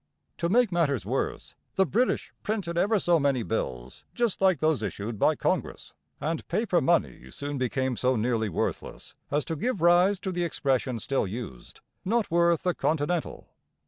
[0.39, 5.19] To make matters worse, the British printed ever so many bills just like those issued
[5.19, 10.31] by Congress, and paper money soon became so nearly worthless as to give rise to
[10.31, 13.49] the expression still used, "Not worth a continental."